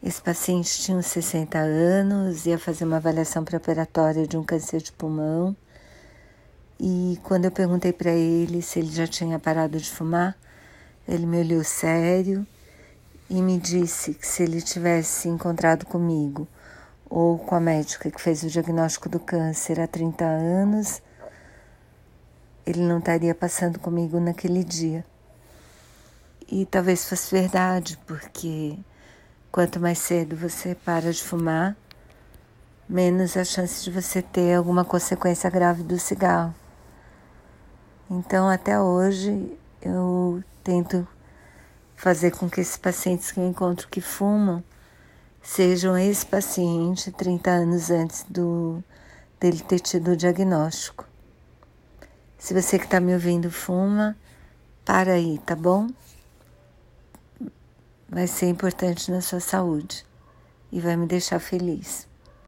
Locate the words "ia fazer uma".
2.46-2.98